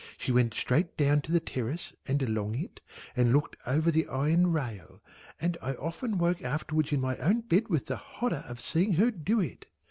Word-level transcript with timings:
She 0.17 0.31
went 0.31 0.55
straight 0.55 0.97
down 0.97 1.21
to 1.21 1.31
the 1.31 1.39
Terrace 1.39 1.93
and 2.07 2.23
along 2.23 2.55
it 2.55 2.81
and 3.15 3.31
looked 3.31 3.55
over 3.67 3.91
the 3.91 4.07
iron 4.07 4.51
rail, 4.51 4.99
and 5.39 5.57
I 5.61 5.73
often 5.75 6.17
woke 6.17 6.41
afterwards 6.41 6.91
in 6.91 6.99
my 6.99 7.17
own 7.17 7.41
bed 7.41 7.67
with 7.69 7.85
the 7.85 7.97
horror 7.97 8.43
of 8.49 8.59
seeing 8.59 8.93
her 8.93 9.11
do 9.11 9.39
it. 9.41 9.67